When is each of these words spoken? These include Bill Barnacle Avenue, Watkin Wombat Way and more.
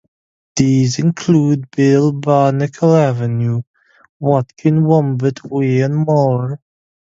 These 0.55 0.97
include 0.97 1.69
Bill 1.69 2.11
Barnacle 2.11 2.95
Avenue, 2.95 3.61
Watkin 4.19 4.83
Wombat 4.83 5.43
Way 5.45 5.81
and 5.81 5.95
more. 5.95 6.59